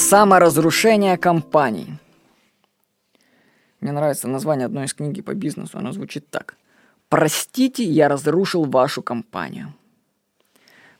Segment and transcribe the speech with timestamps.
[0.00, 1.98] Саморазрушение компаний.
[3.80, 5.76] Мне нравится название одной из книги по бизнесу.
[5.76, 6.56] Оно звучит так.
[7.10, 9.74] «Простите, я разрушил вашу компанию».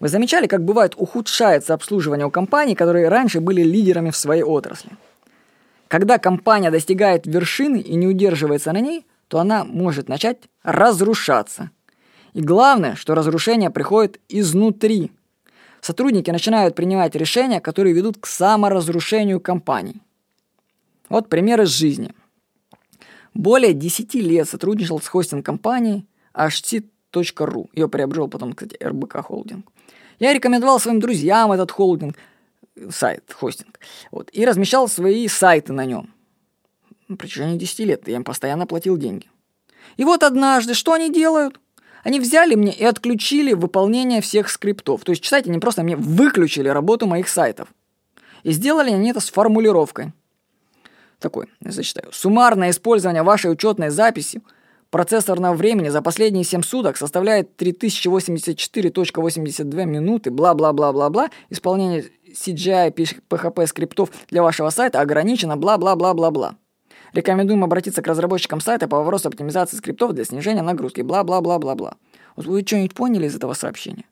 [0.00, 4.90] Вы замечали, как бывает ухудшается обслуживание у компаний, которые раньше были лидерами в своей отрасли?
[5.88, 11.70] Когда компания достигает вершины и не удерживается на ней, то она может начать разрушаться.
[12.34, 15.10] И главное, что разрушение приходит изнутри.
[15.80, 20.00] Сотрудники начинают принимать решения, которые ведут к саморазрушению компаний.
[21.08, 22.12] Вот пример из жизни.
[23.34, 26.04] Более 10 лет сотрудничал с хостинг-компанией
[26.34, 27.68] HT.ru.
[27.72, 29.66] Ее приобрел потом, кстати, РБК Холдинг.
[30.18, 32.16] Я рекомендовал своим друзьям этот холдинг,
[32.90, 36.10] сайт, хостинг, вот, и размещал свои сайты на нем.
[37.08, 39.28] На протяжении 10 лет я им постоянно платил деньги.
[39.96, 41.58] И вот однажды, что они делают?
[42.02, 45.04] Они взяли мне и отключили выполнение всех скриптов.
[45.04, 47.68] То есть, читайте, они просто мне выключили работу моих сайтов.
[48.42, 50.12] И сделали они это с формулировкой.
[51.18, 52.10] Такой, я зачитаю.
[52.12, 54.40] Суммарное использование вашей учетной записи–
[54.90, 62.94] процессорного времени за последние 7 суток составляет 3084.82 минуты, бла-бла-бла-бла-бла, исполнение CGI
[63.28, 66.56] PHP скриптов для вашего сайта ограничено, бла-бла-бла-бла-бла.
[67.12, 71.96] Рекомендуем обратиться к разработчикам сайта по вопросу оптимизации скриптов для снижения нагрузки, бла-бла-бла-бла-бла.
[72.36, 74.04] Вот вы что-нибудь поняли из этого сообщения?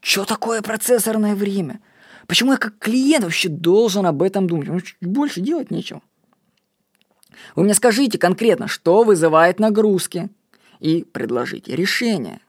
[0.00, 1.80] Что такое процессорное время?
[2.26, 4.68] Почему я как клиент вообще должен об этом думать?
[4.68, 6.02] Ну, больше делать нечего.
[7.54, 10.30] Вы мне скажите конкретно, что вызывает нагрузки,
[10.80, 12.40] и предложите решение.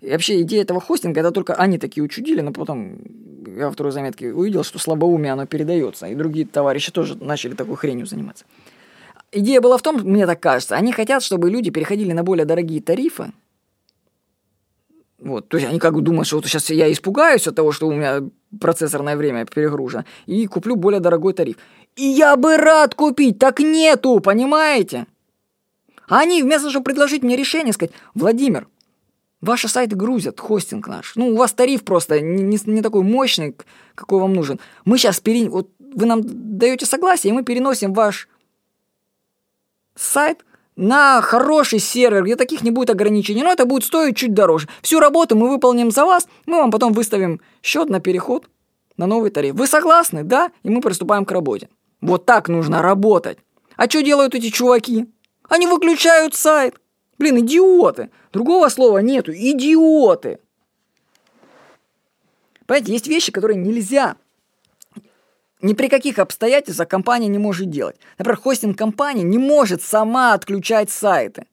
[0.00, 2.98] И вообще идея этого хостинга, это только они такие учудили, но потом
[3.46, 7.76] я во второй заметке увидел, что слабоумие оно передается, и другие товарищи тоже начали такой
[7.76, 8.46] хренью заниматься.
[9.32, 12.82] Идея была в том, мне так кажется, они хотят, чтобы люди переходили на более дорогие
[12.82, 13.32] тарифы,
[15.20, 17.86] вот, то есть они как бы думают, что вот сейчас я испугаюсь от того, что
[17.86, 18.22] у меня
[18.58, 21.56] процессорное время перегружено, и куплю более дорогой тариф.
[21.96, 25.06] И я бы рад купить, так нету, понимаете?
[26.08, 28.66] Они вместо того, чтобы предложить мне решение, сказать, Владимир,
[29.42, 31.14] ваши сайты грузят, хостинг наш.
[31.16, 33.54] Ну, у вас тариф просто не, не, не такой мощный,
[33.94, 34.58] какой вам нужен.
[34.86, 35.50] Мы сейчас пере...
[35.50, 38.28] вот вы нам даете согласие, и мы переносим ваш
[40.00, 40.44] сайт
[40.76, 44.68] на хороший сервер, где таких не будет ограничений, но это будет стоить чуть дороже.
[44.82, 48.48] Всю работу мы выполним за вас, мы вам потом выставим счет на переход
[48.96, 49.54] на новый тариф.
[49.54, 50.50] Вы согласны, да?
[50.62, 51.68] И мы приступаем к работе.
[52.00, 53.38] Вот так нужно работать.
[53.76, 55.06] А что делают эти чуваки?
[55.48, 56.76] Они выключают сайт.
[57.18, 58.10] Блин, идиоты.
[58.32, 59.32] Другого слова нету.
[59.32, 60.38] Идиоты.
[62.66, 64.16] Понимаете, есть вещи, которые нельзя
[65.62, 67.96] ни при каких обстоятельствах компания не может делать.
[68.18, 71.46] Например, хостинг-компания не может сама отключать сайты.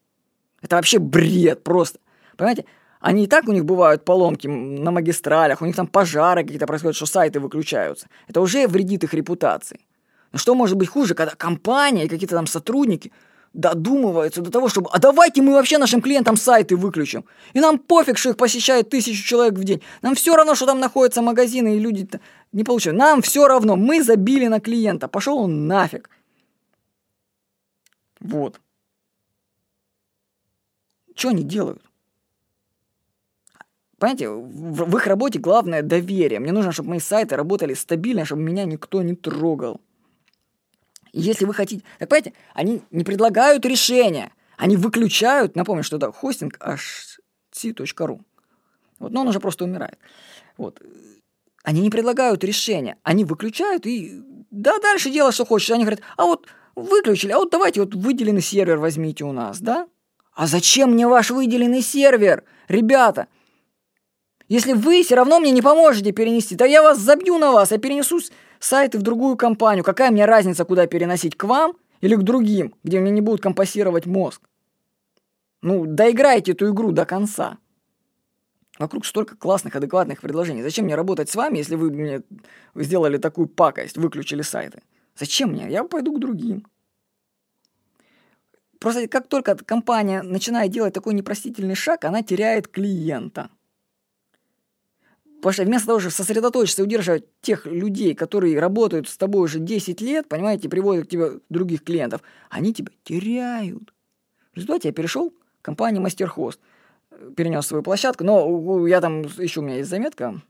[0.61, 1.99] Это вообще бред просто.
[2.35, 2.65] Понимаете?
[2.99, 6.95] Они и так у них бывают поломки на магистралях, у них там пожары какие-то происходят,
[6.95, 8.07] что сайты выключаются.
[8.27, 9.79] Это уже вредит их репутации.
[10.31, 13.11] Но что может быть хуже, когда компания и какие-то там сотрудники
[13.53, 17.25] додумываются до того, чтобы «А давайте мы вообще нашим клиентам сайты выключим.
[17.53, 19.81] И нам пофиг, что их посещает тысячу человек в день.
[20.01, 22.07] Нам все равно, что там находятся магазины и люди
[22.51, 22.97] не получают.
[22.97, 23.75] Нам все равно.
[23.75, 25.07] Мы забили на клиента.
[25.07, 26.09] Пошел он нафиг».
[28.19, 28.59] Вот.
[31.15, 31.81] Что они делают?
[33.97, 36.39] Понимаете, в, в их работе главное доверие.
[36.39, 39.81] Мне нужно, чтобы мои сайты работали стабильно, чтобы меня никто не трогал.
[41.13, 41.83] Если вы хотите...
[41.97, 44.31] Так понимаете, они не предлагают решения.
[44.57, 45.55] Они выключают...
[45.55, 48.21] Напомню, что это хостинг hc.ru.
[48.99, 49.97] Вот, но он уже просто умирает.
[50.57, 50.79] Вот.
[51.67, 52.95] Они не предлагают решения.
[53.03, 54.21] Они выключают и...
[54.51, 55.69] Да, дальше делай, что хочешь.
[55.69, 56.47] Они говорят, а вот
[56.77, 59.85] выключили, а вот давайте вот выделенный сервер возьмите у нас, да?
[60.33, 62.45] А зачем мне ваш выделенный сервер?
[62.69, 63.27] Ребята,
[64.47, 67.79] если вы все равно мне не поможете перенести, то я вас забью на вас, я
[67.79, 68.21] перенесу
[68.59, 69.83] сайты в другую компанию.
[69.83, 74.05] Какая мне разница, куда переносить, к вам или к другим, где мне не будут компасировать
[74.05, 74.41] мозг?
[75.61, 77.57] Ну, доиграйте эту игру до конца.
[78.79, 80.63] Вокруг столько классных, адекватных предложений.
[80.63, 82.21] Зачем мне работать с вами, если вы мне
[82.75, 84.83] сделали такую пакость, выключили сайты?
[85.15, 85.69] Зачем мне?
[85.69, 86.65] Я пойду к другим.
[88.79, 93.49] Просто как только компания начинает делать такой непростительный шаг, она теряет клиента.
[95.37, 99.59] Потому что вместо того, чтобы сосредоточиться и удерживать тех людей, которые работают с тобой уже
[99.59, 103.93] 10 лет, понимаете, приводят к тебе других клиентов, они тебя теряют.
[104.53, 106.59] В результате я перешел к компании Мастерхост,
[107.35, 110.41] перенес свою площадку, но я там, еще у меня есть заметка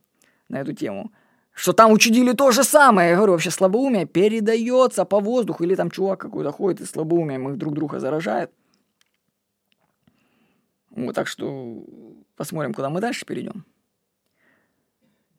[0.49, 1.11] на эту тему,
[1.53, 3.09] что там учудили то же самое.
[3.09, 7.57] Я говорю, вообще слабоумие передается по воздуху, или там чувак какой-то ходит и слабоумием их
[7.57, 8.51] друг друга заражает.
[10.91, 11.83] Вот, так что
[12.35, 13.65] посмотрим, куда мы дальше перейдем.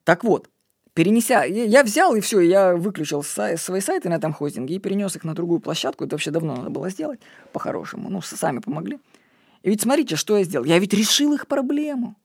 [0.04, 0.48] Так вот,
[0.94, 1.44] перенеся...
[1.44, 5.24] Я взял и все, я выключил сай, свои сайты на этом хостинге и перенес их
[5.24, 6.04] на другую площадку.
[6.04, 7.20] Это вообще давно надо было сделать,
[7.52, 8.08] по-хорошему.
[8.08, 8.98] Ну, сами помогли.
[9.62, 10.64] И ведь смотрите, что я сделал.
[10.64, 12.16] Я ведь решил их проблему.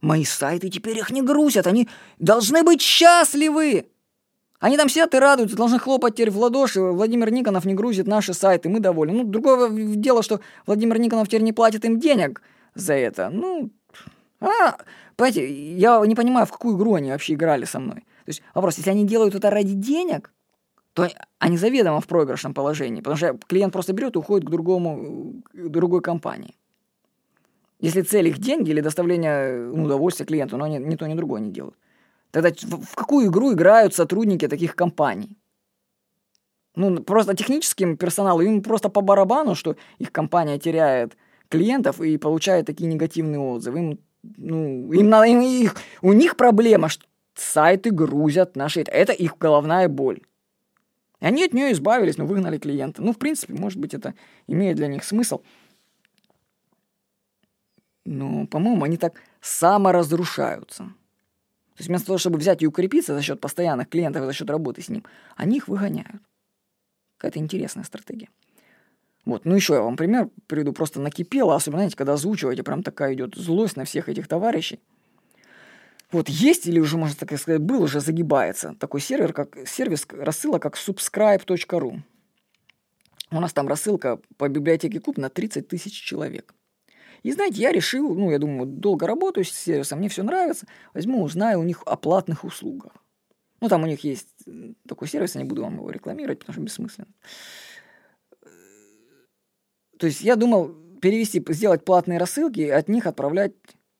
[0.00, 3.86] Мои сайты теперь их не грузят, они должны быть счастливы.
[4.58, 6.80] Они там сидят и радуются, должны хлопать теперь в ладоши.
[6.80, 9.14] Владимир Никонов не грузит наши сайты, мы довольны.
[9.14, 12.40] Ну, другое дело, что Владимир Никонов теперь не платит им денег
[12.74, 13.30] за это.
[13.30, 13.70] Ну,
[14.40, 14.76] а,
[15.16, 18.00] понимаете, я не понимаю, в какую игру они вообще играли со мной.
[18.24, 20.32] То есть вопрос, если они делают это ради денег,
[20.96, 21.06] то
[21.38, 25.68] они заведомо в проигрышном положении, потому что клиент просто берет и уходит к другому, к
[25.68, 26.54] другой компании.
[27.80, 31.42] Если цель их деньги или доставление ну, удовольствия клиенту, но они ни то, ни другое
[31.42, 31.76] не делают.
[32.30, 35.36] Тогда в какую игру играют сотрудники таких компаний?
[36.76, 41.14] Ну, просто техническим персоналу им просто по барабану, что их компания теряет
[41.50, 43.78] клиентов и получает такие негативные отзывы.
[43.78, 43.98] Им,
[44.38, 47.04] ну, им надо, им, их, у них проблема, что
[47.34, 48.80] сайты грузят наши...
[48.80, 50.20] Это их головная боль.
[51.20, 53.02] Они от нее избавились, но выгнали клиента.
[53.02, 54.14] Ну, в принципе, может быть, это
[54.46, 55.40] имеет для них смысл.
[58.04, 60.84] Но, по-моему, они так саморазрушаются.
[60.84, 64.48] То есть вместо того, чтобы взять и укрепиться за счет постоянных клиентов и за счет
[64.48, 65.04] работы с ним,
[65.36, 66.22] они их выгоняют.
[67.18, 68.28] Какая-то интересная стратегия.
[69.26, 73.12] Вот, ну еще я вам пример приведу, просто накипело, особенно, знаете, когда озвучиваете, прям такая
[73.14, 74.80] идет злость на всех этих товарищей.
[76.12, 80.62] Вот есть или уже, можно так сказать, был, уже загибается такой сервер, как сервис рассылок,
[80.62, 82.00] как subscribe.ru.
[83.32, 86.54] У нас там рассылка по библиотеке Куб на 30 тысяч человек.
[87.24, 91.22] И знаете, я решил, ну, я думаю, долго работаю с сервисом, мне все нравится, возьму,
[91.22, 92.92] узнаю у них о платных услугах.
[93.60, 94.28] Ну, там у них есть
[94.86, 97.08] такой сервис, я не буду вам его рекламировать, потому что бессмысленно.
[99.98, 100.68] То есть я думал
[101.00, 103.54] перевести, сделать платные рассылки от них отправлять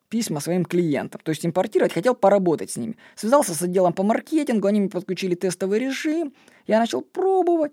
[0.09, 1.21] письма своим клиентам.
[1.25, 2.97] То есть импортировать, хотел поработать с ними.
[3.15, 6.33] Связался с отделом по маркетингу, они мне подключили тестовый режим.
[6.67, 7.73] Я начал пробовать.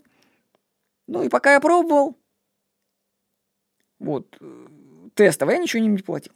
[1.08, 2.18] Ну и пока я пробовал,
[4.00, 4.38] вот,
[5.16, 6.34] тестово, я ничего не платил.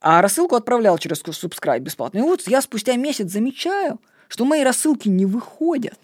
[0.00, 2.18] А рассылку отправлял через Subscribe бесплатно.
[2.18, 5.98] И вот я спустя месяц замечаю, что мои рассылки не выходят.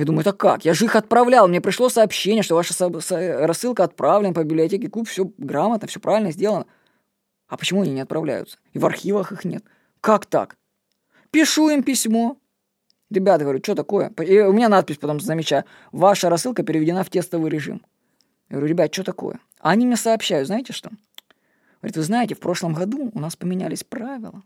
[0.00, 0.64] Я думаю, это как?
[0.64, 1.46] Я же их отправлял.
[1.46, 2.72] Мне пришло сообщение, что ваша
[3.46, 6.64] рассылка отправлена по библиотеке Куб, все грамотно, все правильно сделано.
[7.48, 8.56] А почему они не отправляются?
[8.72, 9.62] И в архивах их нет.
[10.00, 10.56] Как так?
[11.30, 12.38] Пишу им письмо.
[13.10, 14.10] Ребята, говорю, что такое?
[14.26, 15.64] И у меня надпись потом замечаю.
[15.92, 17.82] Ваша рассылка переведена в тестовый режим.
[18.48, 19.38] Я говорю, ребят, что такое?
[19.58, 20.88] А они мне сообщают, знаете что?
[21.82, 24.42] Говорит, вы знаете, в прошлом году у нас поменялись правила.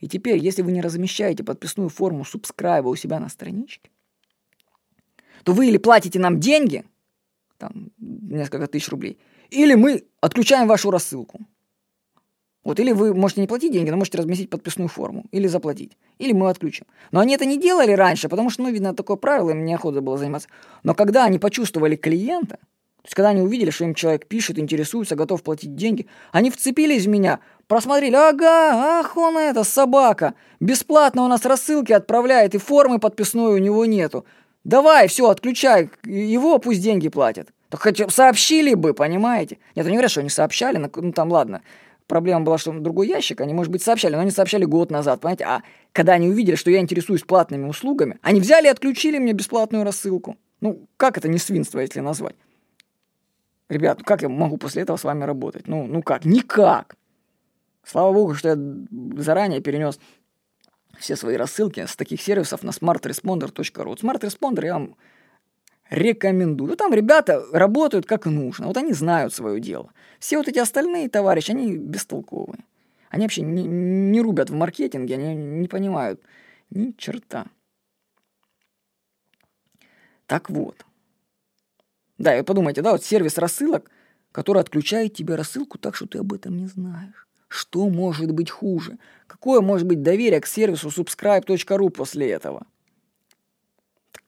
[0.00, 3.88] И теперь, если вы не размещаете подписную форму субскрайба у себя на страничке,
[5.46, 6.84] то вы или платите нам деньги,
[7.56, 9.16] там несколько тысяч рублей,
[9.48, 11.38] или мы отключаем вашу рассылку.
[12.64, 16.32] Вот, или вы можете не платить деньги, но можете разместить подписную форму, или заплатить, или
[16.32, 16.86] мы отключим.
[17.12, 20.18] Но они это не делали раньше, потому что, ну, видно, такое правило, им неохота было
[20.18, 20.48] заниматься.
[20.82, 25.14] Но когда они почувствовали клиента, то есть, когда они увидели, что им человек пишет, интересуется,
[25.14, 27.38] готов платить деньги, они вцепились в меня,
[27.68, 33.58] просмотрели, ага, ах он это, собака, бесплатно у нас рассылки отправляет, и формы подписной у
[33.58, 34.26] него нету.
[34.66, 37.50] Давай, все, отключай, его пусть деньги платят.
[37.68, 39.58] Так хотя сообщили бы, понимаете?
[39.76, 41.62] Нет, они говорят, что они сообщали, ну там ладно.
[42.08, 45.44] Проблема была, что другой ящик, они, может быть, сообщали, но они сообщали год назад, понимаете?
[45.44, 49.84] А когда они увидели, что я интересуюсь платными услугами, они взяли и отключили мне бесплатную
[49.84, 50.36] рассылку.
[50.60, 52.34] Ну, как это не свинство, если назвать?
[53.68, 55.68] Ребят, как я могу после этого с вами работать?
[55.68, 56.24] Ну, ну как?
[56.24, 56.96] Никак.
[57.84, 58.56] Слава богу, что я
[59.22, 60.00] заранее перенес
[60.98, 63.84] все свои рассылки с таких сервисов на smartresponder.ru.
[63.88, 64.96] Вот Smart Responder я вам
[65.90, 66.76] рекомендую.
[66.76, 68.66] Там ребята работают как нужно.
[68.66, 69.92] Вот они знают свое дело.
[70.18, 72.64] Все вот эти остальные товарищи, они бестолковые.
[73.10, 76.20] Они вообще не, не рубят в маркетинге, они не понимают
[76.70, 77.46] ни черта.
[80.26, 80.84] Так вот.
[82.18, 83.90] Да, и подумайте, да, вот сервис рассылок,
[84.32, 87.25] который отключает тебе рассылку так, что ты об этом не знаешь.
[87.56, 88.98] Что может быть хуже?
[89.26, 92.66] Какое может быть доверие к сервису subscribe.ru после этого?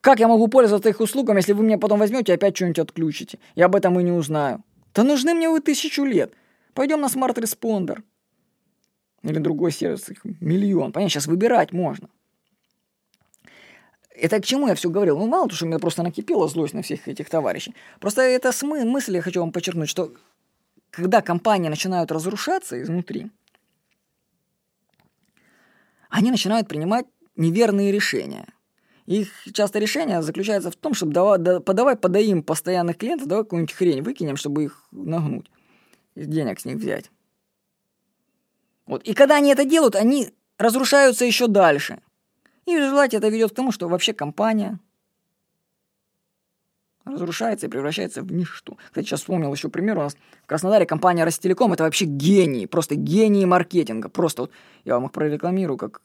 [0.00, 3.38] Как я могу пользоваться их услугами, если вы мне потом возьмете и опять что-нибудь отключите?
[3.54, 4.64] Я об этом и не узнаю.
[4.94, 6.32] Да нужны мне вы тысячу лет.
[6.72, 8.02] Пойдем на Smart Responder.
[9.22, 10.92] Или другой сервис, их миллион.
[10.92, 12.08] Понятно, сейчас выбирать можно.
[14.10, 15.18] Это к чему я все говорил?
[15.18, 17.74] Ну, мало того, что у меня просто накипела злость на всех этих товарищей.
[18.00, 20.14] Просто это смы- мысль, я хочу вам подчеркнуть, что
[20.90, 23.30] когда компании начинают разрушаться изнутри,
[26.10, 28.46] они начинают принимать неверные решения.
[29.06, 33.74] Их часто решение заключается в том, чтобы давай, да, подавай, подаим постоянных клиентов, давай какую-нибудь
[33.74, 35.50] хрень выкинем, чтобы их нагнуть,
[36.14, 37.10] денег с них взять.
[38.86, 39.02] Вот.
[39.04, 42.00] И когда они это делают, они разрушаются еще дальше.
[42.66, 44.78] И в результате это ведет к тому, что вообще компания
[47.08, 48.76] разрушается и превращается в ничто.
[48.86, 49.98] Кстати, сейчас вспомнил еще пример.
[49.98, 54.08] У нас в Краснодаре компания Ростелеком– это вообще гении, просто гении маркетинга.
[54.08, 54.50] Просто вот
[54.84, 56.00] я вам их прорекламирую, как,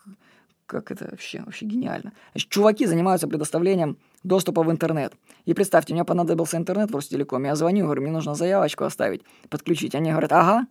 [0.66, 2.14] как это вообще, вообще гениально.
[2.34, 5.14] Значит, чуваки занимаются предоставлением доступа в интернет.
[5.46, 7.50] И представьте, мне понадобился интернет в Ростелекоме.
[7.50, 9.96] Я звоню, говорю, мне нужно заявочку оставить, подключить.
[9.96, 10.68] Они говорят, ага,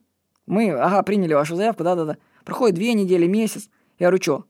[0.47, 2.17] мы, ага, приняли вашу заявку, да-да-да.
[2.45, 3.69] Проходит две недели, месяц.
[3.99, 4.45] Я говорю, что?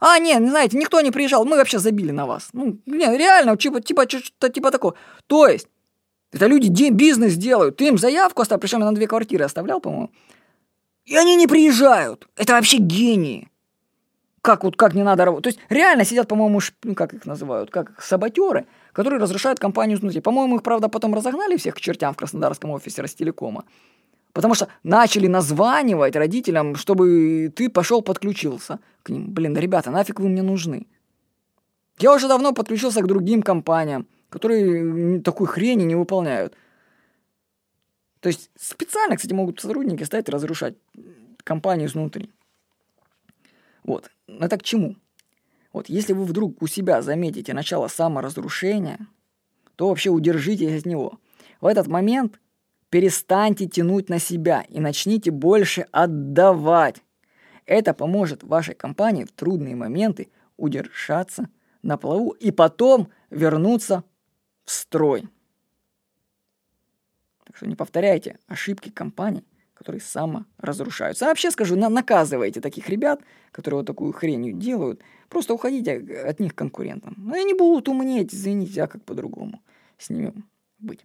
[0.00, 2.50] А, нет, не знаете, никто не приезжал, мы вообще забили на вас.
[2.52, 4.94] Ну, не, реально, типа, типа, типа, типа такого.
[5.26, 5.68] То есть,
[6.32, 7.76] это люди бизнес делают.
[7.76, 10.10] Ты им заявку оставил, причем я на две квартиры оставлял, по-моему.
[11.04, 12.28] И они не приезжают.
[12.36, 13.48] Это вообще гении.
[14.42, 15.44] Как вот, как не надо работать.
[15.44, 16.74] То есть, реально сидят, по-моему, шп...
[16.84, 20.20] ну, как их называют, как саботеры, которые разрушают компанию изнутри.
[20.20, 23.64] По-моему, их, правда, потом разогнали всех к чертям в краснодарском офисе Ростелекома.
[24.36, 29.32] Потому что начали названивать родителям, чтобы ты пошел подключился к ним.
[29.32, 30.86] Блин, ребята, нафиг вы мне нужны?
[31.98, 36.52] Я уже давно подключился к другим компаниям, которые такой хрени не выполняют.
[38.20, 40.74] То есть специально, кстати, могут сотрудники стать разрушать
[41.42, 42.30] компанию изнутри.
[43.84, 44.10] Вот.
[44.26, 44.96] Это к чему?
[45.72, 48.98] Вот если вы вдруг у себя заметите начало саморазрушения,
[49.76, 51.18] то вообще удержитесь от него.
[51.62, 52.38] В этот момент
[52.90, 57.02] Перестаньте тянуть на себя и начните больше отдавать.
[57.64, 61.48] Это поможет вашей компании в трудные моменты удержаться
[61.82, 64.04] на плаву и потом вернуться
[64.64, 65.28] в строй.
[67.44, 71.26] Так что не повторяйте ошибки компаний, которые саморазрушаются.
[71.26, 75.02] А вообще скажу, на наказывайте таких ребят, которые вот такую хренью делают.
[75.28, 77.14] Просто уходите от них конкурентам.
[77.16, 79.60] Но они будут умнеть, извините, а как по-другому
[79.98, 80.32] с ними
[80.78, 81.04] быть.